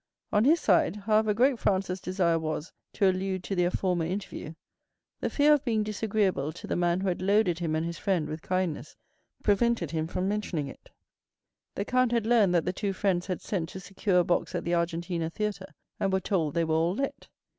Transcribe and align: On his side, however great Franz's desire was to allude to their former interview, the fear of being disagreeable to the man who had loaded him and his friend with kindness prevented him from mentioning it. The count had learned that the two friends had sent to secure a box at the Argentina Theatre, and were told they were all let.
On 0.33 0.45
his 0.45 0.59
side, 0.59 0.95
however 0.95 1.31
great 1.31 1.59
Franz's 1.59 1.99
desire 2.01 2.39
was 2.39 2.73
to 2.93 3.07
allude 3.07 3.43
to 3.43 3.55
their 3.55 3.69
former 3.69 4.03
interview, 4.03 4.55
the 5.19 5.29
fear 5.29 5.53
of 5.53 5.63
being 5.63 5.83
disagreeable 5.83 6.51
to 6.53 6.65
the 6.65 6.75
man 6.75 7.01
who 7.01 7.07
had 7.07 7.21
loaded 7.21 7.59
him 7.59 7.75
and 7.75 7.85
his 7.85 7.99
friend 7.99 8.27
with 8.27 8.41
kindness 8.41 8.95
prevented 9.43 9.91
him 9.91 10.07
from 10.07 10.27
mentioning 10.27 10.67
it. 10.67 10.89
The 11.75 11.85
count 11.85 12.13
had 12.13 12.25
learned 12.25 12.55
that 12.55 12.65
the 12.65 12.73
two 12.73 12.93
friends 12.93 13.27
had 13.27 13.41
sent 13.41 13.69
to 13.69 13.79
secure 13.79 14.17
a 14.17 14.23
box 14.23 14.55
at 14.55 14.63
the 14.63 14.73
Argentina 14.73 15.29
Theatre, 15.29 15.71
and 15.99 16.11
were 16.11 16.19
told 16.19 16.55
they 16.55 16.63
were 16.63 16.73
all 16.73 16.95
let. 16.95 17.27